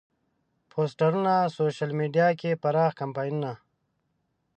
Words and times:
پوسترونه، 0.71 1.35
سوشیل 1.57 1.91
میډیا 1.99 2.27
کې 2.39 2.59
پراخ 2.63 2.91
کمپاینونه. 3.01 3.51